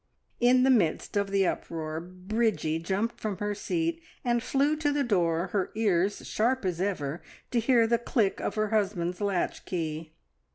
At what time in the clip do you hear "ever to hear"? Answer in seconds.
6.81-7.85